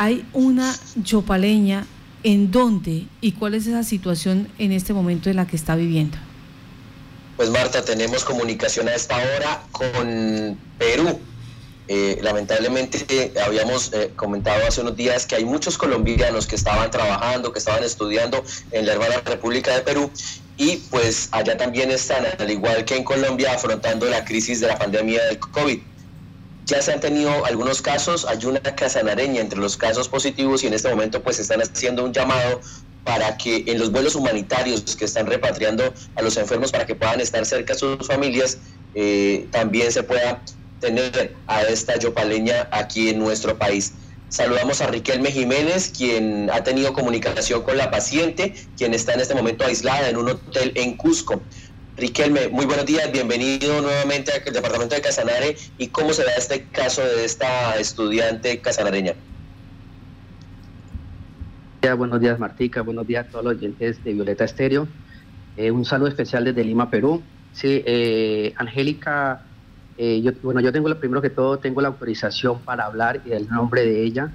hay 0.00 0.26
una 0.32 0.74
yopaleña 0.96 1.86
en 2.22 2.50
dónde 2.50 3.04
y 3.20 3.32
cuál 3.32 3.52
es 3.52 3.66
esa 3.66 3.84
situación 3.84 4.48
en 4.58 4.72
este 4.72 4.94
momento 4.94 5.28
en 5.28 5.36
la 5.36 5.46
que 5.46 5.56
está 5.56 5.76
viviendo. 5.76 6.16
Pues 7.36 7.50
Marta, 7.50 7.84
tenemos 7.84 8.24
comunicación 8.24 8.88
a 8.88 8.94
esta 8.94 9.18
hora 9.18 9.62
con 9.72 10.58
Perú. 10.78 11.20
Eh, 11.86 12.18
lamentablemente 12.22 13.04
eh, 13.10 13.34
habíamos 13.44 13.92
eh, 13.92 14.10
comentado 14.16 14.66
hace 14.66 14.80
unos 14.80 14.96
días 14.96 15.26
que 15.26 15.36
hay 15.36 15.44
muchos 15.44 15.76
colombianos 15.76 16.46
que 16.46 16.56
estaban 16.56 16.90
trabajando, 16.90 17.52
que 17.52 17.58
estaban 17.58 17.84
estudiando 17.84 18.42
en 18.70 18.86
la 18.86 18.92
hermana 18.92 19.20
República 19.26 19.74
de 19.74 19.82
Perú 19.82 20.10
y 20.56 20.78
pues 20.90 21.28
allá 21.32 21.58
también 21.58 21.90
están, 21.90 22.24
al 22.38 22.50
igual 22.50 22.86
que 22.86 22.96
en 22.96 23.04
Colombia, 23.04 23.52
afrontando 23.52 24.06
la 24.06 24.24
crisis 24.24 24.60
de 24.60 24.68
la 24.68 24.78
pandemia 24.78 25.22
del 25.24 25.38
COVID. 25.38 25.78
Ya 26.70 26.80
se 26.80 26.92
han 26.92 27.00
tenido 27.00 27.44
algunos 27.46 27.82
casos, 27.82 28.24
hay 28.24 28.44
una 28.44 28.60
casanareña 28.60 29.40
entre 29.40 29.58
los 29.58 29.76
casos 29.76 30.08
positivos 30.08 30.62
y 30.62 30.68
en 30.68 30.74
este 30.74 30.88
momento 30.88 31.20
pues 31.20 31.40
están 31.40 31.60
haciendo 31.60 32.04
un 32.04 32.12
llamado 32.12 32.60
para 33.02 33.36
que 33.36 33.64
en 33.66 33.80
los 33.80 33.90
vuelos 33.90 34.14
humanitarios 34.14 34.94
que 34.94 35.04
están 35.04 35.26
repatriando 35.26 35.92
a 36.14 36.22
los 36.22 36.36
enfermos 36.36 36.70
para 36.70 36.86
que 36.86 36.94
puedan 36.94 37.20
estar 37.20 37.44
cerca 37.44 37.72
de 37.72 37.78
sus 37.80 38.06
familias, 38.06 38.58
eh, 38.94 39.48
también 39.50 39.90
se 39.90 40.04
pueda 40.04 40.44
tener 40.78 41.34
a 41.48 41.62
esta 41.62 41.98
yopaleña 41.98 42.68
aquí 42.70 43.08
en 43.08 43.18
nuestro 43.18 43.58
país. 43.58 43.94
Saludamos 44.28 44.80
a 44.80 44.86
Riquelme 44.86 45.32
Jiménez, 45.32 45.90
quien 45.90 46.50
ha 46.52 46.62
tenido 46.62 46.92
comunicación 46.92 47.62
con 47.62 47.76
la 47.76 47.90
paciente, 47.90 48.54
quien 48.76 48.94
está 48.94 49.14
en 49.14 49.18
este 49.18 49.34
momento 49.34 49.64
aislada 49.64 50.08
en 50.08 50.16
un 50.16 50.28
hotel 50.28 50.70
en 50.76 50.96
Cusco. 50.96 51.42
Riquelme, 52.00 52.48
muy 52.48 52.64
buenos 52.64 52.86
días, 52.86 53.12
bienvenido 53.12 53.82
nuevamente 53.82 54.32
al 54.32 54.54
departamento 54.54 54.94
de 54.94 55.02
Casanare 55.02 55.54
y 55.76 55.88
cómo 55.88 56.14
se 56.14 56.24
da 56.24 56.30
este 56.38 56.64
caso 56.72 57.02
de 57.02 57.26
esta 57.26 57.76
estudiante 57.76 58.58
casanareña. 58.58 59.12
Buenos 61.98 62.18
días 62.18 62.38
Martica, 62.38 62.80
buenos 62.80 63.06
días 63.06 63.26
a 63.26 63.28
todos 63.28 63.44
los 63.44 63.56
oyentes 63.56 64.02
de 64.02 64.14
Violeta 64.14 64.44
Estéreo. 64.44 64.88
Eh, 65.58 65.70
un 65.70 65.84
saludo 65.84 66.08
especial 66.08 66.42
desde 66.44 66.64
Lima, 66.64 66.88
Perú. 66.88 67.20
Sí, 67.52 67.82
eh, 67.84 68.54
Angélica 68.56 69.42
eh, 69.98 70.22
yo, 70.22 70.32
bueno, 70.42 70.60
yo 70.60 70.72
tengo 70.72 70.88
lo 70.88 70.98
primero 70.98 71.20
que 71.20 71.28
todo, 71.28 71.58
tengo 71.58 71.82
la 71.82 71.88
autorización 71.88 72.60
para 72.60 72.86
hablar 72.86 73.20
y 73.26 73.32
el 73.32 73.46
nombre 73.46 73.84
de 73.84 74.02
ella, 74.02 74.32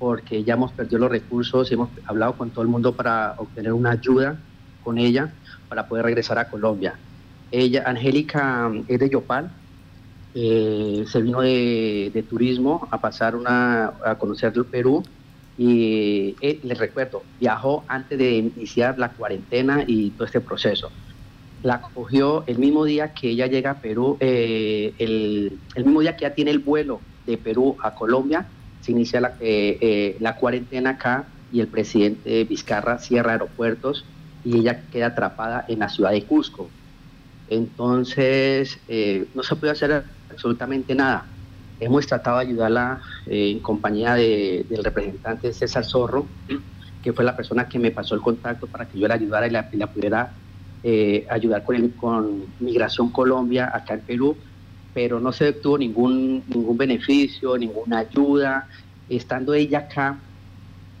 porque 0.00 0.42
ya 0.42 0.54
hemos 0.54 0.72
perdido 0.72 0.98
los 0.98 1.12
recursos, 1.12 1.70
hemos 1.70 1.88
hablado 2.04 2.32
con 2.32 2.50
todo 2.50 2.62
el 2.62 2.68
mundo 2.68 2.96
para 2.96 3.36
obtener 3.38 3.72
una 3.72 3.92
ayuda 3.92 4.40
con 4.82 4.98
ella 4.98 5.32
para 5.68 5.86
poder 5.86 6.04
regresar 6.04 6.38
a 6.38 6.48
Colombia. 6.48 6.94
Ella, 7.50 7.84
Angélica, 7.86 8.70
es 8.88 8.98
de 8.98 9.10
Yopal, 9.10 9.50
eh, 10.34 11.04
se 11.06 11.22
vino 11.22 11.40
de, 11.40 12.24
turismo 12.28 12.88
a 12.90 13.00
pasar 13.00 13.36
una, 13.36 13.92
a 14.04 14.16
conocer 14.16 14.52
el 14.54 14.66
Perú 14.66 15.02
y 15.56 16.36
eh, 16.40 16.60
les 16.62 16.78
recuerdo, 16.78 17.22
viajó 17.40 17.84
antes 17.88 18.18
de 18.18 18.36
iniciar 18.36 18.98
la 18.98 19.10
cuarentena 19.10 19.84
y 19.86 20.10
todo 20.10 20.26
este 20.26 20.40
proceso 20.40 20.90
la 21.66 21.80
cogió 21.80 22.44
el 22.46 22.58
mismo 22.58 22.84
día 22.84 23.12
que 23.12 23.30
ella 23.30 23.48
llega 23.48 23.72
a 23.72 23.80
Perú, 23.80 24.16
eh, 24.20 24.94
el, 24.98 25.58
mismo 25.76 26.00
día 26.00 26.16
que 26.16 26.22
ya 26.22 26.34
tiene 26.34 26.52
el 26.52 26.60
vuelo 26.60 27.00
de 27.26 27.38
Perú 27.38 27.76
a 27.82 27.94
Colombia, 27.94 28.46
se 28.80 28.92
inicia 28.92 29.20
la, 29.20 29.34
eh, 29.40 29.76
eh, 29.80 30.16
la 30.20 30.36
cuarentena 30.36 30.90
acá 30.90 31.24
y 31.52 31.60
el 31.60 31.66
presidente 31.66 32.44
Vizcarra 32.44 32.98
cierra 32.98 33.32
aeropuertos 33.32 34.04
y 34.46 34.58
ella 34.58 34.80
queda 34.92 35.08
atrapada 35.08 35.64
en 35.66 35.80
la 35.80 35.88
ciudad 35.88 36.12
de 36.12 36.22
Cusco. 36.22 36.70
Entonces, 37.50 38.78
no 39.34 39.42
se 39.42 39.56
puede 39.56 39.72
hacer 39.72 40.04
absolutamente 40.30 40.94
nada. 40.94 41.26
Hemos 41.80 42.06
tratado 42.06 42.38
de 42.38 42.46
ayudarla 42.46 43.00
en 43.26 43.58
compañía 43.58 44.14
del 44.14 44.84
representante 44.84 45.52
César 45.52 45.84
Zorro, 45.84 46.26
que 47.02 47.12
fue 47.12 47.24
la 47.24 47.36
persona 47.36 47.68
que 47.68 47.80
me 47.80 47.90
pasó 47.90 48.14
el 48.14 48.20
contacto 48.20 48.68
para 48.68 48.86
que 48.86 48.98
yo 49.00 49.08
la 49.08 49.14
ayudara 49.14 49.48
y 49.48 49.50
la, 49.50 49.68
y 49.72 49.76
la 49.76 49.86
pudiera 49.88 50.32
eh, 50.84 51.26
ayudar 51.28 51.64
con, 51.64 51.74
el, 51.74 51.92
con 51.94 52.44
Migración 52.60 53.10
Colombia 53.10 53.72
acá 53.74 53.94
en 53.94 54.02
Perú, 54.02 54.36
pero 54.94 55.18
no 55.18 55.32
se 55.32 55.48
obtuvo 55.48 55.76
ningún, 55.76 56.44
ningún 56.46 56.76
beneficio, 56.76 57.58
ninguna 57.58 57.98
ayuda. 57.98 58.68
Estando 59.08 59.54
ella 59.54 59.80
acá 59.80 60.18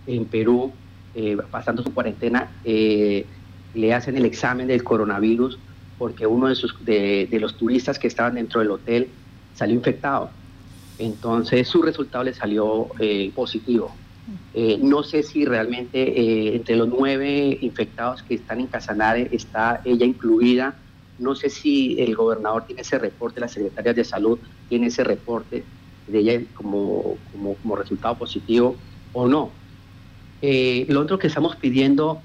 en 0.06 0.24
Perú, 0.24 0.72
eh, 1.16 1.36
pasando 1.50 1.82
su 1.82 1.92
cuarentena, 1.92 2.50
eh, 2.62 3.26
le 3.74 3.94
hacen 3.94 4.16
el 4.16 4.24
examen 4.24 4.68
del 4.68 4.84
coronavirus 4.84 5.58
porque 5.98 6.26
uno 6.26 6.48
de, 6.48 6.54
sus, 6.54 6.84
de, 6.84 7.28
los 7.40 7.56
turistas 7.56 7.98
que 7.98 8.06
estaban 8.06 8.34
dentro 8.34 8.60
del 8.60 8.70
hotel 8.70 9.08
salió 9.54 9.74
infectado. 9.74 10.30
Entonces 10.98 11.66
su 11.66 11.80
resultado 11.82 12.24
le 12.24 12.34
salió 12.34 12.90
positivo. 13.34 13.94
Eh, 14.52 14.78
no 14.82 15.02
sé 15.02 15.22
si 15.22 15.44
realmente 15.44 16.54
entre 16.54 16.76
los 16.76 16.88
nueve 16.88 17.58
infectados 17.60 18.22
que 18.22 18.34
están 18.34 18.60
en 18.60 18.66
Casanare 18.66 19.28
está 19.32 19.80
ella 19.84 20.04
incluida. 20.04 20.74
No 21.18 21.34
sé 21.34 21.48
si 21.48 21.98
el 21.98 22.14
gobernador 22.14 22.66
tiene 22.66 22.82
ese 22.82 22.98
reporte, 22.98 23.40
las 23.40 23.52
secretarias 23.52 23.96
de 23.96 24.04
salud 24.04 24.38
tiene 24.68 24.88
ese 24.88 25.02
reporte 25.02 25.64
de 26.06 26.18
ella 26.18 26.40
como, 26.54 27.16
resultado 27.76 28.16
positivo 28.18 28.76
o 29.12 29.26
no. 29.26 29.50
Eh, 30.42 30.86
lo 30.88 31.00
otro 31.00 31.18
que 31.18 31.28
estamos 31.28 31.56
pidiendo 31.56 32.20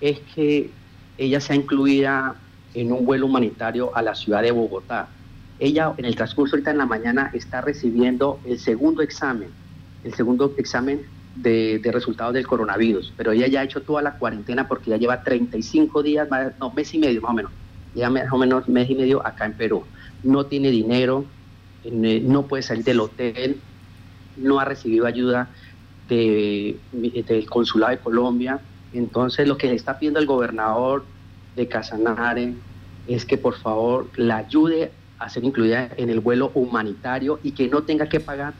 es 0.00 0.20
que 0.34 0.70
ella 1.18 1.40
sea 1.40 1.56
incluida 1.56 2.36
en 2.74 2.92
un 2.92 3.04
vuelo 3.04 3.26
humanitario 3.26 3.94
a 3.96 4.02
la 4.02 4.14
ciudad 4.14 4.42
de 4.42 4.52
Bogotá. 4.52 5.08
Ella 5.58 5.92
en 5.96 6.04
el 6.04 6.16
transcurso 6.16 6.56
ahorita 6.56 6.70
en 6.70 6.78
la 6.78 6.86
mañana 6.86 7.30
está 7.34 7.60
recibiendo 7.60 8.40
el 8.46 8.58
segundo 8.58 9.02
examen, 9.02 9.50
el 10.04 10.14
segundo 10.14 10.54
examen 10.56 11.02
de, 11.36 11.80
resultados 11.92 12.34
del 12.34 12.46
coronavirus, 12.46 13.12
pero 13.16 13.32
ella 13.32 13.46
ya 13.46 13.60
ha 13.60 13.64
hecho 13.64 13.82
toda 13.82 14.02
la 14.02 14.12
cuarentena 14.12 14.68
porque 14.68 14.90
ya 14.90 14.96
lleva 14.96 15.22
35 15.22 16.02
días, 16.02 16.28
no, 16.58 16.72
mes 16.72 16.94
y 16.94 16.98
medio 16.98 17.20
más 17.20 17.32
o 17.32 17.34
menos, 17.34 17.52
ya 17.94 18.08
más 18.08 18.32
o 18.32 18.38
menos 18.38 18.68
mes 18.68 18.88
y 18.88 18.94
medio 18.94 19.26
acá 19.26 19.44
en 19.46 19.54
Perú. 19.54 19.84
No 20.22 20.46
tiene 20.46 20.70
dinero, 20.70 21.24
eh, 21.84 22.22
no 22.24 22.46
puede 22.46 22.62
salir 22.62 22.84
del 22.84 23.00
hotel, 23.00 23.58
no 24.36 24.60
ha 24.60 24.64
recibido 24.64 25.06
ayuda 25.06 25.50
de, 26.10 26.76
del 26.92 27.48
consulado 27.48 27.92
de 27.92 27.98
Colombia. 27.98 28.60
Entonces 28.92 29.48
lo 29.48 29.56
que 29.56 29.68
le 29.68 29.74
está 29.74 29.98
pidiendo 29.98 30.20
el 30.20 30.26
gobernador 30.26 31.04
de 31.56 31.68
Casanare 31.68 32.54
es 33.06 33.24
que 33.24 33.38
por 33.38 33.56
favor 33.56 34.08
la 34.16 34.38
ayude 34.38 34.92
a 35.18 35.28
ser 35.28 35.44
incluida 35.44 35.90
en 35.96 36.10
el 36.10 36.20
vuelo 36.20 36.50
humanitario 36.54 37.38
y 37.42 37.52
que 37.52 37.68
no 37.68 37.82
tenga 37.82 38.08
que 38.08 38.20
pagar 38.20 38.54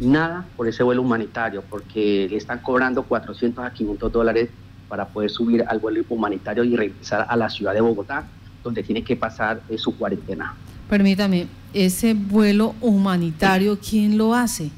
nada 0.00 0.44
por 0.56 0.66
ese 0.66 0.82
vuelo 0.82 1.02
humanitario, 1.02 1.62
porque 1.68 2.26
le 2.28 2.36
están 2.36 2.60
cobrando 2.60 3.04
400 3.04 3.64
a 3.64 3.72
500 3.72 4.10
dólares 4.10 4.48
para 4.88 5.06
poder 5.06 5.30
subir 5.30 5.64
al 5.66 5.78
vuelo 5.78 6.02
humanitario 6.08 6.64
y 6.64 6.76
regresar 6.76 7.26
a 7.28 7.36
la 7.36 7.48
ciudad 7.48 7.74
de 7.74 7.80
Bogotá, 7.80 8.26
donde 8.62 8.82
tiene 8.82 9.04
que 9.04 9.14
pasar 9.14 9.60
eh, 9.68 9.78
su 9.78 9.96
cuarentena. 9.96 10.54
Permítame, 10.88 11.46
ese 11.72 12.14
vuelo 12.14 12.74
humanitario, 12.80 13.78
¿quién 13.78 14.18
lo 14.18 14.34
hace? 14.34 14.70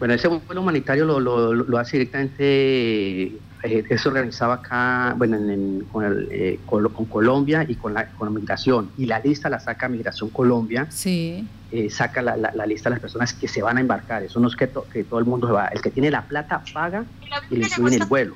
Bueno, 0.00 0.14
ese 0.14 0.26
vuelo 0.26 0.62
humanitario 0.62 1.04
lo, 1.04 1.20
lo, 1.20 1.78
hace 1.78 1.98
directamente, 1.98 3.26
eh, 3.26 3.84
es 3.88 4.06
organizado 4.06 4.50
acá, 4.50 5.14
bueno, 5.16 5.36
con, 5.92 6.26
eh, 6.30 6.58
con, 6.66 6.88
Colombia 7.04 7.64
y 7.68 7.76
con 7.76 7.94
la, 7.94 8.08
con 8.08 8.32
la 8.32 8.40
migración. 8.40 8.90
Y 8.98 9.06
la 9.06 9.20
lista 9.20 9.48
la 9.48 9.60
saca 9.60 9.88
Migración 9.88 10.30
Colombia. 10.30 10.86
Sí 10.90 11.46
eh, 11.72 11.88
saca 11.88 12.20
la, 12.20 12.66
lista 12.66 12.88
de 12.88 12.94
las 12.94 13.00
personas 13.00 13.32
que 13.32 13.46
se 13.46 13.62
van 13.62 13.76
a 13.76 13.80
embarcar. 13.80 14.24
Eso 14.24 14.40
no 14.40 14.48
es 14.48 14.56
que, 14.56 14.68
que, 14.92 15.04
todo 15.04 15.20
el 15.20 15.24
mundo 15.24 15.46
se 15.46 15.52
va. 15.52 15.66
El 15.66 15.80
que 15.80 15.90
tiene 15.90 16.10
la 16.10 16.22
plata 16.22 16.62
paga 16.72 17.04
y 17.48 17.56
le 17.56 17.66
incluyen 17.66 18.02
el 18.02 18.08
vuelo. 18.08 18.34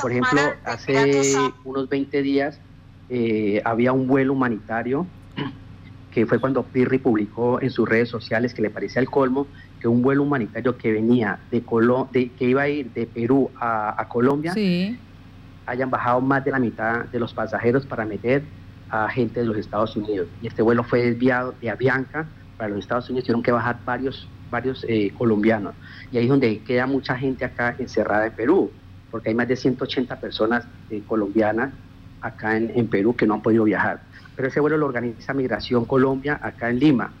Por 0.00 0.12
ejemplo, 0.12 0.40
hace 0.64 1.34
unos 1.64 1.88
20 1.88 2.22
días 2.22 2.60
eh, 3.08 3.60
había 3.64 3.92
un 3.92 4.06
vuelo 4.06 4.34
humanitario 4.34 5.06
que 6.12 6.26
fue 6.26 6.38
cuando 6.38 6.62
Pirri 6.62 6.98
publicó 6.98 7.60
en 7.60 7.70
sus 7.70 7.88
redes 7.88 8.08
sociales 8.08 8.54
que 8.54 8.62
le 8.62 8.70
parecía 8.70 9.02
el 9.02 9.10
colmo 9.10 9.46
que 9.86 9.88
un 9.88 10.02
vuelo 10.02 10.24
humanitario 10.24 10.76
que 10.76 10.90
venía 10.90 11.38
de, 11.48 11.62
Colo 11.62 12.08
de 12.10 12.30
que 12.30 12.46
iba 12.46 12.62
a 12.62 12.68
ir 12.68 12.90
de 12.92 13.06
Perú 13.06 13.52
a, 13.60 14.04
Colombia 14.08 14.52
hayan 15.64 15.90
bajado 15.90 16.20
más 16.20 16.44
de 16.44 16.50
la 16.50 16.58
mitad 16.58 17.04
de 17.04 17.20
los 17.20 17.32
pasajeros 17.32 17.86
para 17.86 18.04
meter 18.04 18.42
a 18.90 19.08
gente 19.08 19.38
de 19.38 19.46
los 19.46 19.56
Estados 19.56 19.94
Unidos. 19.94 20.26
Y 20.42 20.48
este 20.48 20.60
vuelo 20.60 20.82
fue 20.82 21.02
desviado 21.02 21.54
de 21.60 21.70
Avianca 21.70 22.26
para 22.56 22.70
los 22.70 22.80
Estados 22.80 23.08
Unidos 23.10 23.26
tuvieron 23.26 23.44
que 23.44 23.52
bajar 23.52 23.78
varios, 23.84 24.28
varios 24.50 24.84
eh, 24.88 25.12
colombianos. 25.16 25.76
Y 26.10 26.18
ahí 26.18 26.24
es 26.24 26.30
donde 26.30 26.58
queda 26.58 26.86
mucha 26.86 27.16
gente 27.16 27.44
acá 27.44 27.76
encerrada 27.78 28.26
en 28.26 28.32
Perú, 28.32 28.72
porque 29.12 29.28
hay 29.28 29.36
más 29.36 29.46
de 29.46 29.54
180 29.54 30.18
personas 30.18 30.64
eh, 30.90 31.00
colombianas 31.06 31.72
acá 32.20 32.56
en, 32.56 32.88
Perú 32.88 33.14
que 33.14 33.24
no 33.24 33.34
han 33.34 33.42
podido 33.42 33.62
viajar. 33.62 34.00
Pero 34.34 34.48
ese 34.48 34.58
vuelo 34.58 34.78
lo 34.78 34.86
organiza 34.86 35.32
Migración 35.32 35.84
Colombia 35.84 36.40
acá 36.42 36.70
en 36.70 36.80
Lima. 36.80 37.12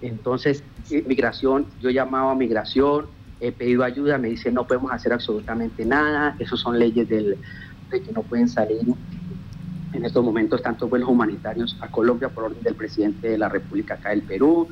Entonces, 0.00 0.62
eh, 0.90 1.04
Migración, 1.06 1.66
yo 1.80 1.90
he 1.90 1.92
llamado 1.92 2.30
a 2.30 2.34
Migración, 2.34 3.06
he 3.40 3.52
pedido 3.52 3.84
ayuda, 3.84 4.18
me 4.18 4.28
dice 4.28 4.50
no 4.50 4.66
podemos 4.66 4.92
hacer 4.92 5.12
absolutamente 5.12 5.84
nada, 5.84 6.36
esos 6.38 6.60
son 6.60 6.78
leyes 6.78 7.08
del, 7.08 7.36
de 7.90 8.02
que 8.02 8.12
no 8.12 8.22
pueden 8.22 8.48
salir 8.48 8.82
en 9.92 10.04
estos 10.04 10.24
momentos 10.24 10.62
tantos 10.62 10.88
vuelos 10.88 11.08
humanitarios 11.08 11.76
a 11.80 11.88
Colombia 11.88 12.28
por 12.28 12.44
orden 12.44 12.62
del 12.62 12.74
presidente 12.74 13.28
de 13.28 13.38
la 13.38 13.48
República 13.48 13.94
acá 13.94 14.10
del 14.10 14.22
Perú. 14.22 14.68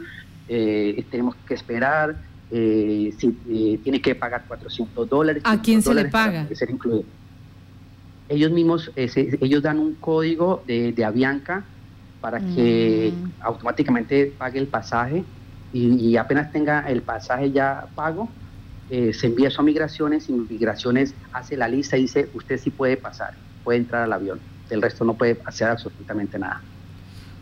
Eh, 0.49 1.05
tenemos 1.11 1.35
que 1.47 1.55
esperar 1.55 2.17
eh, 2.51 3.13
si, 3.19 3.37
eh, 3.49 3.81
tiene 3.83 4.01
que 4.01 4.15
pagar 4.15 4.45
400 4.47 5.09
dólares. 5.09 5.43
¿A 5.47 5.61
quién 5.61 5.83
se 5.83 5.95
le 5.95 6.07
paga? 6.07 6.47
Ser 6.55 6.71
incluido. 6.71 7.05
Ellos 8.29 8.51
mismos, 8.51 8.91
ellos 8.97 9.63
dan 9.63 9.79
un 9.79 9.95
código 9.95 10.63
de, 10.67 10.93
de 10.93 11.05
Avianca 11.05 11.65
para 12.21 12.39
que 12.41 13.13
mm. 13.15 13.31
automáticamente 13.41 14.33
pague 14.39 14.59
el 14.59 14.67
pasaje 14.67 15.25
y, 15.73 16.17
apenas 16.17 16.53
tenga 16.53 16.89
el 16.89 17.03
pasaje 17.03 17.51
ya 17.53 17.87
pago, 17.95 18.31
eh, 18.89 19.13
se 19.13 19.27
envía 19.27 19.49
eso 19.49 19.61
a 19.61 19.65
migraciones 19.65 20.29
y 20.29 20.33
migraciones 20.33 21.13
hace 21.33 21.57
la 21.57 21.69
lista 21.69 21.99
y 21.99 22.03
dice, 22.03 22.31
usted 22.33 22.59
sí 22.59 22.71
puede 22.71 22.97
pasar, 22.97 23.35
puede 23.63 23.79
entrar 23.79 24.03
al 24.03 24.13
avión, 24.13 24.41
el 24.71 24.81
resto 24.81 25.05
no 25.05 25.15
puede 25.15 25.39
hacer 25.45 25.69
absolutamente 25.69 26.39
nada. 26.39 26.63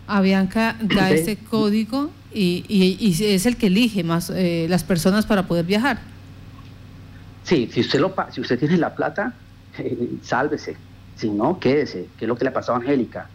Avianca 0.07 0.77
da 0.83 1.11
ese 1.11 1.37
código 1.37 2.11
y, 2.33 2.65
y, 2.69 3.25
es 3.25 3.47
el 3.47 3.57
que 3.57 3.69
elige 3.69 4.03
más 4.05 4.31
eh, 4.31 4.67
las 4.69 4.85
personas 4.85 5.25
para 5.27 5.45
poder 5.45 5.65
viajar. 5.65 5.99
Sí, 7.45 7.69
si 7.73 7.81
usted, 7.81 8.01
lo, 8.01 8.15
si 8.31 8.41
usted 8.41 8.59
tiene 8.59 8.77
la 8.77 8.95
plata, 8.95 9.35
eh, 9.79 10.17
sálvese. 10.23 10.77
Si 11.17 11.31
no, 11.31 11.61
quédese, 11.61 12.09
que 12.19 12.25
es 12.25 12.29
lo 12.29 12.37
que 12.37 12.45
le 12.45 12.51
pasó 12.51 12.73
a 12.73 12.77
Angélica. 12.77 13.29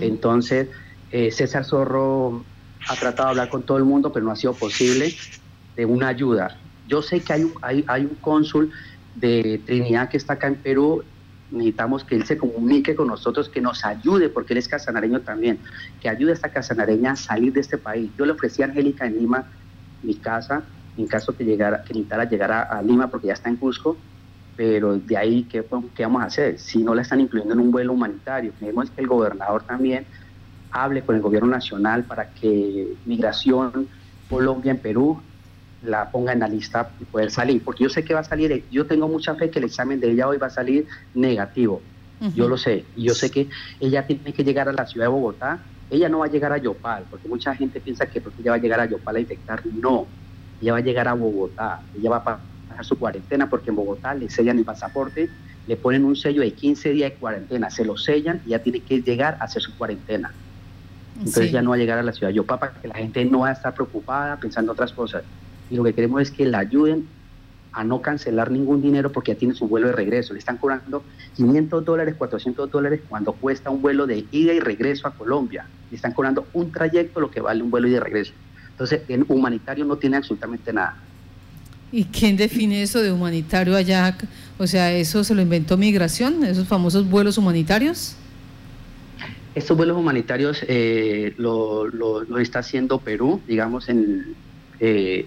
Entonces, 0.00 0.68
eh, 1.10 1.30
César 1.30 1.64
Zorro 1.64 2.44
ha 2.88 2.94
tratado 2.94 3.28
de 3.28 3.30
hablar 3.32 3.48
con 3.48 3.64
todo 3.64 3.78
el 3.78 3.84
mundo, 3.84 4.12
pero 4.12 4.24
no 4.24 4.32
ha 4.32 4.36
sido 4.36 4.52
posible 4.52 5.14
de 5.76 5.84
una 5.84 6.08
ayuda. 6.08 6.56
Yo 6.86 7.02
sé 7.02 7.20
que 7.20 7.32
hay 7.32 7.44
un, 7.44 7.54
hay, 7.62 7.84
hay 7.88 8.02
un 8.02 8.14
cónsul 8.20 8.72
de 9.16 9.60
Trinidad 9.66 10.08
que 10.08 10.16
está 10.16 10.34
acá 10.34 10.46
en 10.46 10.56
Perú 10.56 11.02
necesitamos 11.50 12.04
que 12.04 12.16
él 12.16 12.24
se 12.24 12.36
comunique 12.36 12.94
con 12.94 13.08
nosotros, 13.08 13.48
que 13.48 13.60
nos 13.60 13.84
ayude, 13.84 14.28
porque 14.28 14.52
él 14.54 14.58
es 14.58 14.68
casanareño 14.68 15.20
también, 15.20 15.58
que 16.00 16.08
ayude 16.08 16.32
a 16.32 16.34
esta 16.34 16.50
casanareña 16.50 17.12
a 17.12 17.16
salir 17.16 17.52
de 17.52 17.60
este 17.60 17.78
país. 17.78 18.10
Yo 18.18 18.26
le 18.26 18.32
ofrecí 18.32 18.62
a 18.62 18.66
Angélica 18.66 19.06
en 19.06 19.18
Lima 19.18 19.46
mi 20.02 20.14
casa, 20.14 20.64
en 20.96 21.06
caso 21.06 21.36
que, 21.36 21.44
llegara, 21.44 21.82
que 21.82 21.92
necesitara 21.92 22.24
llegar 22.24 22.52
a, 22.52 22.82
Lima, 22.82 23.08
porque 23.08 23.28
ya 23.28 23.34
está 23.34 23.48
en 23.48 23.56
Cusco, 23.56 23.96
pero 24.56 24.96
de 24.96 25.16
ahí, 25.16 25.44
¿qué, 25.44 25.64
¿qué, 25.94 26.02
vamos 26.04 26.22
a 26.22 26.26
hacer? 26.26 26.58
Si 26.58 26.82
no 26.82 26.94
la 26.94 27.02
están 27.02 27.20
incluyendo 27.20 27.54
en 27.54 27.60
un 27.60 27.70
vuelo 27.70 27.92
humanitario, 27.92 28.52
queremos 28.58 28.90
que 28.90 29.02
el 29.02 29.06
gobernador 29.06 29.62
también 29.64 30.06
hable 30.70 31.02
con 31.02 31.14
el 31.14 31.22
gobierno 31.22 31.48
nacional 31.48 32.04
para 32.04 32.30
que 32.30 32.94
Migración, 33.04 33.88
Colombia, 34.28 34.72
en 34.72 34.78
Perú, 34.78 35.20
la 35.82 36.10
ponga 36.10 36.32
en 36.32 36.40
la 36.40 36.48
lista 36.48 36.90
y 37.00 37.04
poder 37.04 37.30
salir, 37.30 37.62
porque 37.62 37.84
yo 37.84 37.90
sé 37.90 38.02
que 38.02 38.14
va 38.14 38.20
a 38.20 38.24
salir, 38.24 38.64
yo 38.70 38.86
tengo 38.86 39.08
mucha 39.08 39.34
fe 39.34 39.50
que 39.50 39.58
el 39.58 39.66
examen 39.66 40.00
de 40.00 40.10
ella 40.10 40.26
hoy 40.26 40.38
va 40.38 40.48
a 40.48 40.50
salir 40.50 40.86
negativo, 41.14 41.82
yo 42.34 42.48
lo 42.48 42.56
sé, 42.56 42.84
y 42.96 43.04
yo 43.04 43.14
sé 43.14 43.30
que 43.30 43.48
ella 43.78 44.06
tiene 44.06 44.32
que 44.32 44.42
llegar 44.42 44.68
a 44.70 44.72
la 44.72 44.86
ciudad 44.86 45.06
de 45.06 45.10
Bogotá, 45.10 45.60
ella 45.90 46.08
no 46.08 46.20
va 46.20 46.26
a 46.26 46.30
llegar 46.30 46.50
a 46.50 46.56
Yopal, 46.56 47.04
porque 47.10 47.28
mucha 47.28 47.54
gente 47.54 47.78
piensa 47.78 48.06
que 48.06 48.20
porque 48.20 48.40
ella 48.40 48.52
va 48.52 48.56
a 48.56 48.60
llegar 48.60 48.80
a 48.80 48.86
Yopal 48.86 49.16
a 49.16 49.18
detectar, 49.18 49.60
no, 49.66 50.06
ella 50.60 50.72
va 50.72 50.78
a 50.78 50.82
llegar 50.82 51.08
a 51.08 51.14
Bogotá, 51.14 51.82
ella 51.96 52.10
va 52.10 52.16
a 52.16 52.40
pasar 52.76 52.84
su 52.84 52.98
cuarentena, 52.98 53.48
porque 53.48 53.70
en 53.70 53.76
Bogotá 53.76 54.14
le 54.14 54.28
sellan 54.28 54.58
el 54.58 54.64
pasaporte, 54.64 55.30
le 55.66 55.76
ponen 55.76 56.04
un 56.04 56.16
sello 56.16 56.42
de 56.42 56.52
15 56.52 56.90
días 56.90 57.10
de 57.12 57.16
cuarentena, 57.16 57.70
se 57.70 57.84
lo 57.84 57.96
sellan 57.96 58.42
y 58.46 58.50
ya 58.50 58.58
tiene 58.60 58.80
que 58.80 59.00
llegar 59.02 59.36
a 59.40 59.44
hacer 59.44 59.62
su 59.62 59.76
cuarentena. 59.76 60.32
Entonces 61.18 61.50
ya 61.50 61.62
no 61.62 61.70
va 61.70 61.76
a 61.76 61.78
llegar 61.78 61.98
a 61.98 62.02
la 62.02 62.12
ciudad 62.12 62.28
de 62.28 62.34
Yopal 62.34 62.58
para 62.58 62.74
que 62.74 62.88
la 62.88 62.94
gente 62.94 63.24
no 63.24 63.40
va 63.40 63.48
a 63.48 63.52
estar 63.52 63.72
preocupada 63.72 64.36
pensando 64.36 64.72
otras 64.72 64.92
cosas 64.92 65.22
y 65.70 65.76
lo 65.76 65.82
que 65.82 65.94
queremos 65.94 66.20
es 66.20 66.30
que 66.30 66.44
la 66.44 66.58
ayuden 66.58 67.08
a 67.72 67.84
no 67.84 68.00
cancelar 68.00 68.50
ningún 68.50 68.80
dinero 68.80 69.12
porque 69.12 69.32
ya 69.32 69.38
tiene 69.38 69.54
su 69.54 69.68
vuelo 69.68 69.88
de 69.88 69.92
regreso. 69.92 70.32
Le 70.32 70.38
están 70.38 70.56
cobrando 70.56 71.02
500 71.36 71.84
dólares, 71.84 72.14
400 72.16 72.70
dólares 72.70 73.00
cuando 73.08 73.32
cuesta 73.32 73.70
un 73.70 73.82
vuelo 73.82 74.06
de 74.06 74.24
ida 74.30 74.52
y 74.52 74.60
regreso 74.60 75.08
a 75.08 75.12
Colombia. 75.12 75.66
Le 75.90 75.96
están 75.96 76.12
cobrando 76.12 76.46
un 76.54 76.72
trayecto 76.72 77.20
lo 77.20 77.30
que 77.30 77.40
vale 77.40 77.62
un 77.62 77.70
vuelo 77.70 77.88
y 77.88 77.92
de 77.92 78.00
regreso. 78.00 78.32
Entonces, 78.70 79.02
en 79.08 79.24
humanitario 79.28 79.84
no 79.84 79.96
tiene 79.96 80.16
absolutamente 80.16 80.72
nada. 80.72 80.96
¿Y 81.96 82.04
quién 82.04 82.36
define 82.36 82.82
eso 82.82 83.00
de 83.00 83.10
humanitario 83.10 83.74
allá? 83.74 84.18
O 84.58 84.66
sea, 84.66 84.92
¿eso 84.92 85.24
se 85.24 85.34
lo 85.34 85.40
inventó 85.40 85.78
migración, 85.78 86.44
esos 86.44 86.68
famosos 86.68 87.08
vuelos 87.08 87.38
humanitarios? 87.38 88.16
Estos 89.54 89.78
vuelos 89.78 89.96
humanitarios 89.96 90.62
eh, 90.68 91.32
lo, 91.38 91.86
lo, 91.86 92.38
está 92.38 92.58
haciendo 92.58 92.98
Perú, 92.98 93.40
digamos, 93.48 93.88
en, 93.88 94.34
eh, 94.78 95.24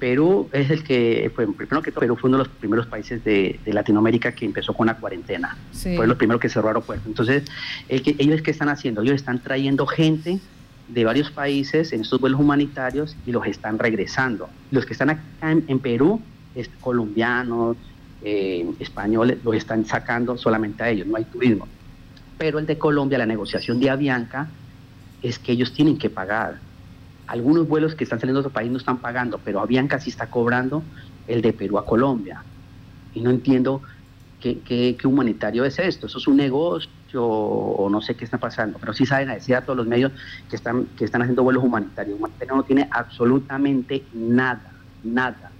Perú 0.00 0.48
es 0.52 0.70
el 0.70 0.82
que, 0.82 1.30
fue, 1.32 1.46
primero 1.46 1.80
que 1.80 1.92
todo, 1.92 2.00
Perú 2.00 2.16
fue 2.16 2.26
uno 2.26 2.38
de 2.38 2.44
los 2.44 2.52
primeros 2.54 2.88
países 2.88 3.22
de, 3.22 3.60
Latinoamérica 3.66 4.32
que 4.32 4.46
empezó 4.46 4.74
con 4.74 4.88
la 4.88 4.96
cuarentena. 4.96 5.56
Fue 5.70 6.08
los 6.08 6.16
primeros 6.16 6.40
que 6.40 6.48
cerró 6.48 6.66
aeropuertos. 6.66 7.06
Entonces, 7.06 7.44
ellos 7.88 8.42
qué 8.42 8.50
están 8.50 8.68
haciendo? 8.68 9.02
Ellos 9.02 9.14
están 9.14 9.40
trayendo 9.40 9.86
gente 9.86 10.40
de 10.92 11.04
varios 11.04 11.30
países 11.30 11.92
en 11.92 12.02
estos 12.02 12.20
vuelos 12.20 12.40
humanitarios 12.40 13.16
y 13.26 13.32
los 13.32 13.46
están 13.46 13.78
regresando. 13.78 14.48
Los 14.70 14.86
que 14.86 14.92
están 14.92 15.10
acá 15.10 15.50
en, 15.50 15.78
Perú, 15.78 16.20
es, 16.54 16.68
colombianos, 16.80 17.76
eh, 18.22 18.68
españoles, 18.78 19.38
los 19.44 19.54
están 19.54 19.84
sacando 19.84 20.36
solamente 20.36 20.82
a 20.82 20.90
ellos, 20.90 21.06
no 21.06 21.16
hay 21.16 21.24
turismo. 21.24 21.68
Pero 22.38 22.58
el 22.58 22.66
de 22.66 22.78
Colombia, 22.78 23.18
la 23.18 23.26
negociación 23.26 23.80
de 23.80 23.90
Avianca, 23.90 24.48
es 25.22 25.38
que 25.38 25.52
ellos 25.52 25.72
tienen 25.72 25.98
que 25.98 26.10
pagar 26.10 26.58
algunos 27.30 27.68
vuelos 27.68 27.94
que 27.94 28.02
están 28.02 28.18
saliendo 28.18 28.42
de 28.42 28.48
otro 28.48 28.52
país 28.52 28.72
no 28.72 28.78
están 28.78 28.98
pagando, 28.98 29.38
pero 29.44 29.60
Avianca 29.60 30.00
sí 30.00 30.10
está 30.10 30.28
cobrando 30.28 30.82
el 31.28 31.42
de 31.42 31.52
Perú 31.52 31.78
a 31.78 31.86
Colombia. 31.86 32.42
Y 33.14 33.20
no 33.20 33.30
entiendo 33.30 33.82
qué, 34.40 34.96
humanitario 35.04 35.64
es 35.64 35.78
esto. 35.78 36.06
Eso 36.06 36.18
es 36.18 36.26
un 36.26 36.36
negocio 36.36 37.24
o 37.24 37.88
no 37.90 38.00
sé 38.00 38.14
qué 38.14 38.24
está 38.24 38.38
pasando, 38.38 38.78
pero 38.78 38.92
sí 38.92 39.06
saben 39.06 39.30
a 39.30 39.34
decir 39.34 39.54
a 39.54 39.62
todos 39.62 39.76
los 39.76 39.86
medios 39.86 40.12
que 40.48 40.56
están, 40.56 40.86
que 40.96 41.04
están 41.04 41.22
haciendo 41.22 41.42
vuelos 41.42 41.62
humanitarios. 41.62 42.18
Humanitario 42.18 42.56
no 42.56 42.62
tiene 42.62 42.88
absolutamente 42.90 44.04
nada, 44.12 44.72
nada. 45.04 45.50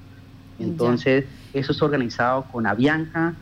Entonces, 0.59 1.25
eso 1.53 1.73
está 1.73 1.85
organizado 1.85 2.45
con 2.45 2.67
Avianca, 2.67 3.35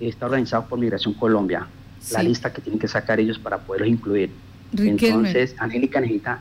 está 0.00 0.26
organizado 0.26 0.66
por 0.66 0.78
Migración 0.78 1.14
Colombia, 1.14 1.66
la 2.12 2.22
lista 2.22 2.52
que 2.52 2.60
tienen 2.60 2.78
que 2.78 2.88
sacar 2.88 3.20
ellos 3.20 3.38
para 3.38 3.58
poderlos 3.58 3.88
incluir. 3.88 4.30
Entonces, 4.72 5.54
Angélica 5.58 6.00
necesita 6.00 6.40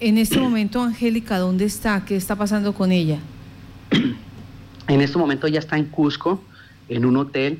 en, 0.00 0.18
este 0.18 0.38
momento, 0.38 0.82
Angélica, 0.82 1.38
¿dónde 1.38 1.64
está? 1.64 2.04
¿Qué 2.04 2.16
está 2.16 2.36
pasando 2.36 2.72
con 2.74 2.92
ella? 2.92 3.18
En 4.88 5.00
este 5.00 5.18
momento 5.18 5.48
ella 5.48 5.58
está 5.58 5.76
en 5.76 5.86
Cusco, 5.86 6.40
en 6.88 7.04
un 7.04 7.16
hotel. 7.16 7.58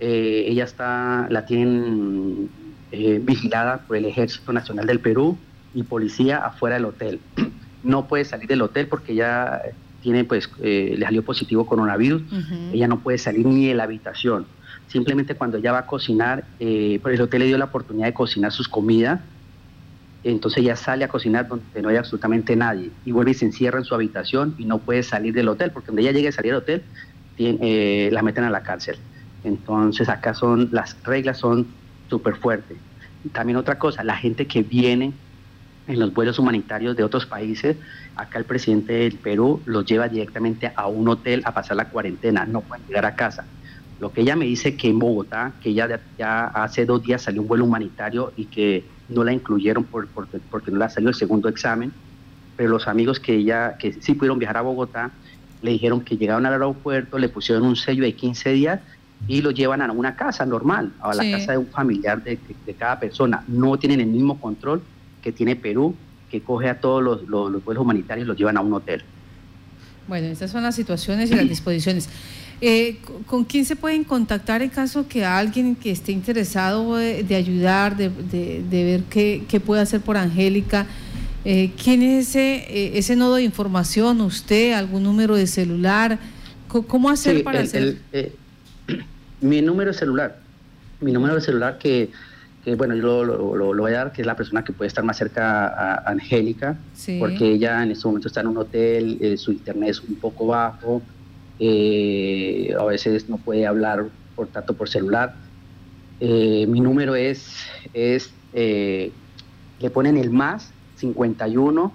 Eh, 0.00 0.44
ella 0.48 0.64
está, 0.64 1.26
la 1.30 1.46
tienen 1.46 2.48
eh, 2.92 3.20
vigilada 3.22 3.78
por 3.86 3.96
el 3.96 4.04
Ejército 4.04 4.52
Nacional 4.52 4.86
del 4.86 5.00
Perú 5.00 5.36
y 5.74 5.82
policía 5.82 6.38
afuera 6.38 6.76
del 6.76 6.86
hotel. 6.86 7.20
No 7.84 8.08
puede 8.08 8.24
salir 8.24 8.48
del 8.48 8.60
hotel 8.60 8.88
porque 8.88 9.12
ella 9.12 9.62
tiene, 10.02 10.24
pues, 10.24 10.50
eh, 10.60 10.96
le 10.98 11.04
salió 11.04 11.24
positivo 11.24 11.64
coronavirus. 11.64 12.22
Ella 12.72 12.88
no 12.88 12.98
puede 12.98 13.18
salir 13.18 13.46
ni 13.46 13.68
de 13.68 13.74
la 13.74 13.84
habitación. 13.84 14.46
Simplemente 14.88 15.36
cuando 15.36 15.58
ella 15.58 15.70
va 15.70 15.78
a 15.78 15.86
cocinar, 15.86 16.44
pues 16.58 17.14
el 17.14 17.20
hotel 17.20 17.38
le 17.38 17.46
dio 17.46 17.56
la 17.56 17.66
oportunidad 17.66 18.06
de 18.06 18.14
cocinar 18.14 18.50
sus 18.50 18.66
comidas 18.66 19.20
entonces 20.24 20.62
ella 20.62 20.76
sale 20.76 21.04
a 21.04 21.08
cocinar 21.08 21.46
donde 21.48 21.80
no 21.80 21.88
hay 21.88 21.96
absolutamente 21.96 22.56
nadie 22.56 22.90
y 23.04 23.12
vuelve 23.12 23.32
y 23.32 23.34
se 23.34 23.44
encierra 23.44 23.78
en 23.78 23.84
su 23.84 23.94
habitación 23.94 24.54
y 24.58 24.64
no 24.64 24.78
puede 24.78 25.02
salir 25.02 25.32
del 25.32 25.48
hotel, 25.48 25.70
porque 25.70 25.88
donde 25.88 26.02
ella 26.02 26.12
llegue 26.12 26.28
a 26.28 26.32
salir 26.32 26.52
del 26.52 26.62
hotel, 26.62 26.82
eh, 27.38 28.10
la 28.12 28.22
meten 28.22 28.44
a 28.44 28.50
la 28.50 28.62
cárcel. 28.62 28.98
Entonces 29.44 30.08
acá 30.08 30.34
son, 30.34 30.68
las 30.72 30.96
reglas 31.04 31.38
son 31.38 31.66
súper 32.08 32.36
fuertes. 32.36 32.76
También 33.32 33.56
otra 33.56 33.78
cosa, 33.78 34.04
la 34.04 34.16
gente 34.16 34.46
que 34.46 34.62
viene 34.62 35.12
en 35.86 35.98
los 35.98 36.12
vuelos 36.12 36.38
humanitarios 36.38 36.96
de 36.96 37.04
otros 37.04 37.26
países, 37.26 37.76
acá 38.14 38.38
el 38.38 38.44
presidente 38.44 38.92
del 38.92 39.18
Perú 39.18 39.62
los 39.64 39.86
lleva 39.86 40.08
directamente 40.08 40.72
a 40.76 40.86
un 40.86 41.08
hotel 41.08 41.42
a 41.44 41.52
pasar 41.54 41.76
la 41.76 41.88
cuarentena, 41.88 42.44
no 42.44 42.60
pueden 42.60 42.86
llegar 42.86 43.06
a 43.06 43.14
casa. 43.14 43.44
Lo 43.98 44.12
que 44.12 44.20
ella 44.20 44.36
me 44.36 44.44
dice 44.44 44.76
que 44.76 44.88
en 44.88 44.98
Bogotá, 44.98 45.54
que 45.60 45.74
ya, 45.74 46.00
ya 46.16 46.46
hace 46.46 46.84
dos 46.84 47.02
días 47.02 47.22
salió 47.22 47.42
un 47.42 47.48
vuelo 47.48 47.64
humanitario 47.64 48.32
y 48.36 48.46
que 48.46 48.84
no 49.08 49.24
la 49.24 49.32
incluyeron 49.32 49.84
por, 49.84 50.08
porque 50.08 50.70
no 50.70 50.78
le 50.78 50.88
salió 50.88 51.08
el 51.08 51.14
segundo 51.14 51.48
examen, 51.48 51.92
pero 52.54 52.70
los 52.70 52.86
amigos 52.86 53.18
que 53.18 53.34
ella, 53.34 53.76
que 53.78 53.92
sí 53.94 54.14
pudieron 54.14 54.38
viajar 54.38 54.58
a 54.58 54.62
Bogotá, 54.62 55.10
le 55.62 55.72
dijeron 55.72 56.00
que 56.00 56.16
llegaron 56.16 56.46
al 56.46 56.52
aeropuerto, 56.54 57.18
le 57.18 57.28
pusieron 57.28 57.64
un 57.64 57.76
sello 57.76 58.04
de 58.04 58.14
15 58.14 58.52
días 58.52 58.80
y 59.26 59.42
lo 59.42 59.50
llevan 59.50 59.82
a 59.82 59.90
una 59.90 60.14
casa 60.16 60.46
normal, 60.46 60.92
a 61.00 61.14
la 61.14 61.30
casa 61.30 61.52
de 61.52 61.58
un 61.58 61.66
familiar 61.66 62.22
de, 62.22 62.38
cada 62.78 63.00
persona. 63.00 63.42
No 63.48 63.76
tienen 63.78 64.00
el 64.00 64.06
mismo 64.06 64.40
control 64.40 64.82
que 65.22 65.32
tiene 65.32 65.56
Perú, 65.56 65.94
que 66.30 66.40
coge 66.40 66.68
a 66.68 66.80
todos 66.80 67.02
los, 67.02 67.22
los 67.28 67.64
vuelos 67.64 67.82
humanitarios 67.82 68.26
y 68.26 68.28
los 68.28 68.36
llevan 68.36 68.56
a 68.56 68.60
un 68.60 68.72
hotel. 68.72 69.02
Bueno, 70.06 70.28
estas 70.28 70.50
son 70.50 70.62
las 70.62 70.74
situaciones 70.74 71.30
y 71.30 71.34
las 71.34 71.48
disposiciones. 71.48 72.08
Eh, 72.60 72.98
¿Con 73.26 73.44
quién 73.44 73.64
se 73.64 73.76
pueden 73.76 74.02
contactar 74.02 74.62
en 74.62 74.70
caso 74.70 75.06
que 75.06 75.24
alguien 75.24 75.76
que 75.76 75.92
esté 75.92 76.10
interesado 76.10 76.96
de, 76.96 77.36
ayudar, 77.36 77.96
de, 77.96 78.64
ver 78.70 79.02
qué, 79.04 79.62
puede 79.64 79.82
hacer 79.82 80.00
por 80.00 80.16
Angélica? 80.16 80.86
Eh, 81.50 81.70
¿Quién 81.82 82.02
es 82.02 82.28
ese, 82.28 82.56
eh, 82.68 82.98
ese 82.98 83.16
nodo 83.16 83.36
de 83.36 83.42
información? 83.42 84.20
¿Usted? 84.20 84.74
¿Algún 84.74 85.02
número 85.02 85.34
de 85.34 85.46
celular? 85.46 86.18
¿Cómo 86.68 87.08
hacer 87.08 87.42
para 87.42 87.60
hacer? 87.60 87.96
mi 89.40 89.62
número 89.62 89.90
de 89.92 89.98
celular, 89.98 90.40
mi 91.00 91.10
número 91.10 91.36
de 91.36 91.40
celular 91.40 91.78
que, 91.78 92.10
que 92.62 92.74
bueno, 92.74 92.94
yo 92.96 93.24
lo, 93.24 93.74
voy 93.74 93.92
a 93.92 93.96
dar, 93.96 94.12
que 94.12 94.20
es 94.20 94.26
la 94.26 94.36
persona 94.36 94.62
que 94.62 94.74
puede 94.74 94.88
estar 94.88 95.02
más 95.02 95.16
cerca 95.16 95.68
a, 95.68 96.10
Angélica, 96.10 96.76
porque 97.18 97.52
ella 97.52 97.82
en 97.82 97.92
este 97.92 98.06
momento 98.06 98.28
está 98.28 98.42
en 98.42 98.48
un 98.48 98.58
hotel, 98.58 99.16
eh, 99.22 99.38
su 99.38 99.52
internet 99.52 99.88
es 99.88 100.00
un 100.02 100.16
poco 100.16 100.48
bajo, 100.48 101.00
eh, 101.58 102.74
a 102.78 102.84
veces 102.84 103.26
no 103.30 103.38
puede 103.38 103.66
hablar 103.66 104.04
por 104.36 104.48
tanto 104.48 104.74
por 104.74 104.90
celular. 104.90 105.34
Eh, 106.20 106.66
mi 106.68 106.82
número 106.82 107.14
es, 107.14 107.56
es 107.94 108.34
le 108.52 109.90
ponen 109.90 110.18
el 110.18 110.28
más 110.28 110.72
51 110.98 111.92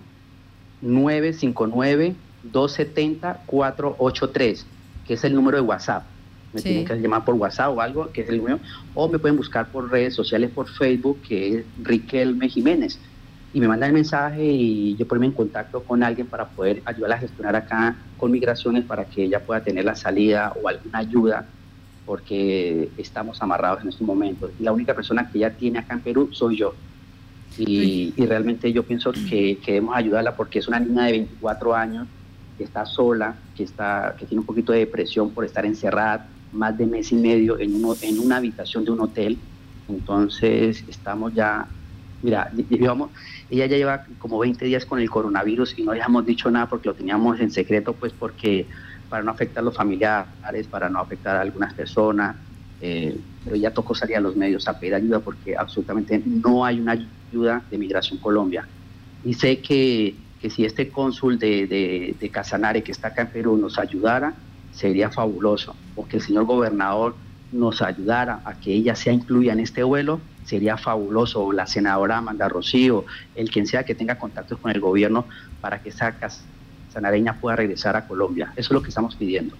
959 0.81 2.15
270 2.43 3.43
483, 3.45 4.65
que 5.07 5.13
es 5.13 5.24
el 5.24 5.36
número 5.36 5.57
de 5.57 5.63
WhatsApp 5.63 6.03
me 6.53 6.62
tienen 6.62 6.86
que 6.86 6.95
llamar 6.95 7.25
por 7.25 7.36
WhatsApp 7.36 7.75
o 7.75 7.81
algo, 7.81 8.12
que 8.12 8.22
es 8.22 8.29
el 8.29 8.41
mío, 8.41 8.60
o 8.93 9.10
me 9.10 9.19
pueden 9.19 9.36
buscar 9.38 9.67
por 9.69 9.91
redes 9.91 10.13
sociales, 10.13 10.51
por 10.51 10.69
Facebook, 10.69 11.22
que 11.27 11.57
es 11.57 11.65
Riquelme 11.81 12.48
Jiménez. 12.48 13.00
Y 13.53 13.60
me 13.60 13.67
mandan 13.67 13.89
el 13.89 13.93
mensaje 13.93 14.43
y 14.43 14.95
yo 14.95 15.07
pongo 15.07 15.24
en 15.24 15.31
contacto 15.31 15.83
con 15.83 16.01
alguien 16.01 16.27
para 16.27 16.48
poder 16.48 16.81
ayudarla 16.86 17.15
a 17.15 17.19
gestionar 17.19 17.55
acá 17.55 17.95
con 18.17 18.31
migraciones 18.31 18.83
para 18.83 19.05
que 19.05 19.24
ella 19.24 19.39
pueda 19.45 19.63
tener 19.63 19.86
la 19.86 19.95
salida 19.95 20.53
o 20.62 20.67
alguna 20.67 21.00
ayuda, 21.00 21.45
porque 22.05 22.89
estamos 22.98 23.41
amarrados 23.41 23.81
en 23.81 23.89
estos 23.89 24.07
momentos. 24.07 24.51
Y 24.60 24.63
la 24.63 24.72
única 24.72 24.95
persona 24.95 25.29
que 25.29 25.39
ella 25.39 25.51
tiene 25.51 25.79
acá 25.79 25.93
en 25.93 26.01
Perú 26.01 26.29
soy 26.31 26.57
yo. 26.57 26.74
Y, 27.57 28.13
y 28.15 28.25
realmente 28.25 28.72
yo 28.74 28.83
pienso 28.83 29.12
que, 29.12 29.60
que 29.63 29.74
debemos 29.74 29.95
ayudarla 29.95 30.36
porque 30.36 30.60
es 30.60 30.67
una 30.67 30.79
niña 30.79 31.05
de 31.05 31.12
24 31.12 31.75
años 31.75 32.07
que 32.57 32.63
está 32.63 32.86
sola, 32.86 33.36
que, 33.55 33.63
está, 33.63 34.15
que 34.17 34.25
tiene 34.25 34.41
un 34.41 34.45
poquito 34.45 34.72
de 34.72 34.79
depresión 34.79 35.31
por 35.31 35.45
estar 35.45 35.65
encerrada, 35.65 36.27
más 36.51 36.77
de 36.77 36.86
mes 36.86 37.12
y 37.12 37.15
medio 37.15 37.60
en, 37.60 37.75
uno, 37.75 37.95
en 38.01 38.19
una 38.19 38.38
habitación 38.38 38.86
de 38.86 38.91
un 38.91 39.01
hotel. 39.01 39.38
Entonces 39.89 40.83
estamos 40.88 41.33
ya, 41.33 41.67
mira, 42.22 42.50
digamos, 42.53 43.12
ella 43.50 43.65
ya 43.65 43.77
lleva 43.77 44.05
como 44.19 44.39
20 44.39 44.65
días 44.65 44.86
con 44.86 45.00
el 45.00 45.10
coronavirus 45.10 45.77
y 45.77 45.83
no 45.83 45.91
habíamos 45.91 46.25
dicho 46.25 46.50
nada 46.50 46.67
porque 46.67 46.89
lo 46.89 46.95
teníamos 46.95 47.39
en 47.39 47.51
secreto, 47.51 47.93
pues 47.93 48.13
porque 48.13 48.67
para 49.10 49.24
no 49.24 49.31
afectar 49.31 49.62
a 49.62 49.65
los 49.65 49.75
familiares, 49.75 50.67
para 50.69 50.89
no 50.89 51.00
afectar 51.00 51.36
a 51.36 51.41
algunas 51.41 51.74
personas, 51.74 52.36
eh, 52.82 53.18
pero 53.44 53.56
ya 53.56 53.72
tocó 53.72 53.96
salir 53.96 54.18
a 54.18 54.20
los 54.20 54.36
medios 54.36 54.68
a 54.68 54.80
pedir 54.80 54.96
ayuda 54.96 55.20
porque 55.20 55.56
absolutamente 55.56 56.22
no 56.25 56.65
hay 56.65 56.80
una 56.80 56.94
ayuda 57.32 57.63
de 57.70 57.77
Migración 57.77 58.20
Colombia. 58.20 58.68
Y 59.24 59.34
sé 59.34 59.60
que, 59.60 60.15
que 60.42 60.50
si 60.50 60.65
este 60.65 60.89
cónsul 60.89 61.39
de, 61.39 61.68
de, 61.68 62.15
de 62.20 62.30
Casanare 62.30 62.84
que 62.84 62.92
está 62.92 63.10
acá 63.10 63.24
en 63.24 63.30
Perú 63.30 63.58
nos 63.58 63.80
ayudara, 63.80 64.34
sería 64.74 65.10
fabuloso, 65.10 65.75
o 65.96 66.08
que 66.08 66.18
el 66.18 66.24
señor 66.24 66.46
gobernador 66.46 67.15
nos 67.51 67.82
ayudara 67.82 68.42
a 68.44 68.56
que 68.60 68.74
ella 68.74 68.96
sea 68.96 69.13
incluida 69.13 69.53
en 69.53 69.60
este 69.60 69.84
vuelo, 69.84 70.20
sería 70.46 70.77
fabuloso, 70.77 71.44
o 71.44 71.53
la 71.53 71.68
senadora 71.68 72.18
Amanda 72.18 72.50
Rocío, 72.50 73.06
el 73.36 73.50
quien 73.50 73.68
sea 73.68 73.84
que 73.84 73.96
tenga 73.96 74.18
contactos 74.18 74.58
con 74.60 74.72
el 74.72 74.80
gobierno 74.80 75.25
para 75.62 75.82
que 75.82 75.89
esa 75.89 76.15
sanareña 76.92 77.39
pueda 77.39 77.56
regresar 77.56 77.96
a 77.96 78.08
Colombia. 78.08 78.51
Eso 78.56 78.68
es 78.68 78.72
lo 78.72 78.82
que 78.82 78.89
estamos 78.89 79.15
pidiendo. 79.15 79.56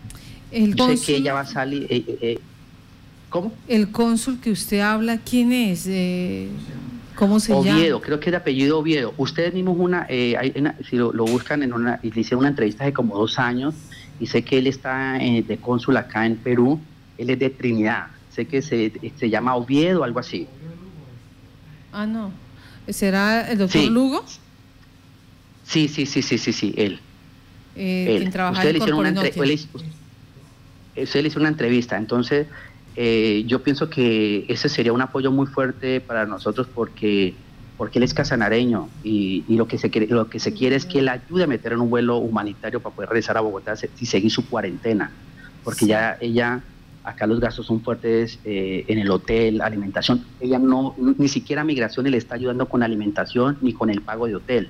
El 0.52 0.78
sé 0.78 1.06
que 1.06 1.18
ella 1.18 1.34
va 1.34 1.42
a 1.42 1.46
salir... 1.46 1.84
Eh, 1.90 2.04
eh, 2.08 2.18
eh, 2.22 2.40
¿Cómo? 3.34 3.52
El 3.68 3.92
cónsul 3.92 4.40
que 4.40 4.52
usted 4.52 4.82
habla, 4.82 5.18
¿quién 5.18 5.52
es? 5.54 5.90
¿Cómo 7.16 7.40
se 7.40 7.52
llama? 7.52 7.78
Oviedo, 7.78 8.00
creo 8.00 8.20
que 8.20 8.28
es 8.28 8.32
de 8.32 8.38
apellido 8.38 8.78
Oviedo. 8.78 9.16
Ustedes 9.18 9.56
mismos 9.56 9.76
una, 9.80 10.06
si 10.08 10.98
lo, 10.98 11.12
buscan 11.12 11.64
en 11.64 11.74
una, 11.74 12.00
le 12.04 12.10
hicieron 12.10 12.42
una 12.42 12.50
entrevista 12.50 12.84
hace 12.84 12.94
como 12.94 13.18
dos 13.18 13.40
años, 13.40 13.74
y 14.20 14.28
sé 14.28 14.44
que 14.44 14.60
él 14.60 14.68
está 14.68 15.18
eh, 15.18 15.42
de 15.42 15.58
cónsul 15.58 15.98
acá 15.98 16.28
en 16.28 16.36
Perú, 16.36 16.80
él 17.18 17.32
es 17.32 17.40
de 17.40 17.50
Trinidad, 17.50 18.10
sé 18.30 18.46
que 18.46 18.62
se, 18.62 18.94
se 19.18 19.30
llama 19.32 19.56
Oviedo 19.56 20.02
o 20.02 20.04
algo 20.04 20.20
así. 20.20 20.48
Ah, 21.92 22.06
no. 22.06 22.32
¿Será 22.88 23.50
el 23.50 23.58
doctor 23.58 23.84
Lugo? 23.86 24.24
Sí, 25.64 25.88
sí, 25.88 26.06
sí, 26.06 26.22
sí, 26.22 26.38
sí, 26.38 26.54
sí, 26.54 26.76
él. 26.78 27.00
Eh, 27.76 28.16
él. 28.16 28.28
Usted 28.28 28.74
le 28.74 28.78
hicieron 28.78 29.00
una 29.00 29.10
le 31.24 31.28
hizo 31.28 31.40
una 31.40 31.50
entrevista, 31.50 31.98
entonces 31.98 32.46
eh, 32.96 33.44
yo 33.48 33.64
pienso 33.64 33.90
que 33.90 34.46
ese 34.48 34.70
sería 34.70 34.94
un 34.94 35.02
apoyo 35.02 35.32
muy 35.32 35.48
fuerte 35.48 36.00
para 36.02 36.26
nosotros 36.26 36.68
porque 36.74 37.36
porque 37.78 38.00
él 38.00 38.04
es 38.04 38.14
casanareño 38.14 38.90
y, 39.04 39.44
lo, 39.56 39.68
que 39.68 39.78
se 39.78 39.90
quiere, 39.90 40.08
lo 40.08 40.30
que 40.30 40.40
se 40.40 40.54
quiere 40.54 40.76
es 40.76 40.86
que 40.86 41.00
él 41.00 41.10
ayude 41.10 41.44
a 41.44 41.48
meter 41.48 41.74
en 41.74 41.82
un 41.82 41.90
vuelo 41.90 42.18
humanitario 42.18 42.80
para 42.82 42.96
poder 42.96 43.10
regresar 43.10 43.38
a 43.38 43.42
Bogotá 43.42 43.74
y 44.00 44.06
seguir 44.06 44.32
su 44.32 44.48
cuarentena, 44.48 45.12
porque 45.64 45.88
ya 45.88 46.18
ella, 46.22 46.64
acá 47.04 47.26
los 47.26 47.40
gastos 47.40 47.66
son 47.66 47.84
fuertes 47.84 48.40
eh, 48.44 48.86
en 48.88 49.00
el 49.00 49.10
hotel, 49.10 49.60
alimentación, 49.62 50.24
ella 50.40 50.60
no, 50.60 50.96
ni 51.18 51.28
siquiera 51.28 51.64
migración 51.64 52.10
le 52.10 52.18
está 52.18 52.36
ayudando 52.36 52.70
con 52.70 52.84
alimentación 52.84 53.58
ni 53.62 53.74
con 53.74 53.90
el 53.90 54.02
pago 54.02 54.28
de 54.28 54.36
hotel. 54.36 54.70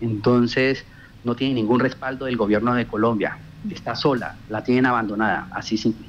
Entonces, 0.00 0.84
no 1.24 1.34
tiene 1.34 1.54
ningún 1.54 1.80
respaldo 1.80 2.26
del 2.26 2.36
gobierno 2.36 2.74
de 2.74 2.86
Colombia, 2.86 3.38
está 3.70 3.96
sola, 3.96 4.36
la 4.48 4.62
tienen 4.62 4.86
abandonada, 4.86 5.48
así 5.50 5.76
simple. 5.76 6.06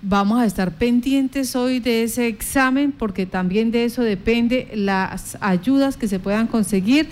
vamos 0.00 0.38
a 0.40 0.46
estar 0.46 0.72
pendientes 0.72 1.56
hoy 1.56 1.80
de 1.80 2.04
ese 2.04 2.28
examen 2.28 2.92
porque 2.92 3.26
también 3.26 3.72
de 3.72 3.84
eso 3.84 4.02
depende 4.02 4.70
las 4.74 5.36
ayudas 5.40 5.96
que 5.96 6.06
se 6.06 6.20
puedan 6.20 6.46
conseguir 6.46 7.08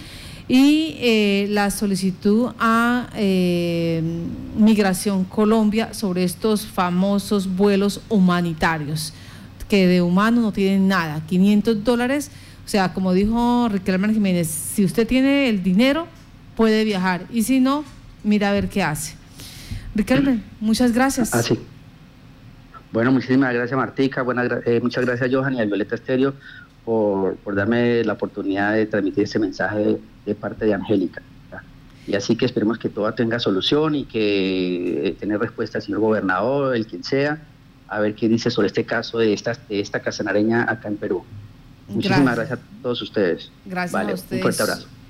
y 0.49 0.97
eh, 0.99 1.47
la 1.51 1.71
solicitud 1.71 2.53
a 2.59 3.09
eh, 3.17 4.03
Migración 4.57 5.25
Colombia 5.25 5.95
sobre 5.95 6.25
estos 6.25 6.67
famosos 6.67 7.57
vuelos 7.57 8.01
humanitarios, 8.09 9.13
que 9.69 9.87
de 9.87 10.03
humano 10.03 10.43
no 10.43 10.53
tienen 10.53 10.89
nada, 10.89 11.23
500 11.27 11.83
dólares, 11.83 12.31
sea, 12.73 12.95
como 12.95 13.13
dijo 13.13 13.69
Riquelme 13.71 14.13
Jiménez, 14.15 14.49
si 14.49 14.83
usted 14.83 15.07
tiene 15.07 15.51
el 15.51 15.63
dinero, 15.63 16.07
puede 16.57 16.85
viajar. 16.85 17.27
Y 17.31 17.43
si 17.43 17.61
no, 17.61 17.85
mira 18.25 18.49
a 18.49 18.53
ver 18.53 18.71
qué 18.71 18.83
hace. 18.83 19.15
Ricardo, 19.95 20.37
muchas 20.59 20.93
gracias. 20.93 21.35
Ah, 21.35 21.43
sí. 21.43 21.59
Bueno, 22.91 23.13
muchísimas 23.13 23.53
gracias 23.53 23.77
Martica, 23.77 24.25
eh, 24.65 24.81
muchas 24.83 25.05
gracias 25.05 25.31
Johan 25.33 25.55
y 25.55 25.61
a 25.61 25.65
Violeta 25.65 25.95
Estéreo 25.95 26.35
por, 26.85 27.37
darme 27.55 28.05
la 28.05 28.15
oportunidad 28.15 28.75
de 28.75 28.87
transmitir 28.87 29.25
este 29.25 29.39
mensaje 29.39 29.99
de, 30.25 30.35
parte 30.35 30.65
de 30.65 30.75
Angélica. 30.75 31.23
Y 32.07 32.15
así 32.15 32.37
que 32.37 32.47
esperemos 32.47 32.79
que 32.79 32.89
todo 32.89 33.13
tenga 33.13 33.39
solución 33.39 33.95
y 33.95 34.05
que 34.05 35.09
eh, 35.09 35.17
tener 35.21 35.39
respuesta 35.39 35.79
al 35.79 35.83
señor 35.85 36.01
gobernador, 36.01 36.75
el 36.75 36.87
quien 36.87 37.05
sea, 37.05 37.39
a 37.89 38.01
ver 38.01 38.15
qué 38.15 38.29
dice 38.29 38.51
sobre 38.51 38.69
este 38.69 38.85
caso 38.85 39.19
de 39.19 39.33
esta, 39.33 39.53
de 39.69 39.81
esta 39.81 40.01
casanareña 40.01 40.67
acá 40.69 40.89
en 40.89 40.97
Perú. 40.97 41.23
Muchísimas 41.89 42.37
gracias, 42.37 42.59
a 42.59 42.83
todos 42.83 43.03
ustedes. 43.03 43.51
Gracias 43.65 43.95
a 43.95 44.15
ustedes. 44.15 44.33
Un 44.33 44.41
fuerte 44.41 44.63
abrazo. 44.63 44.89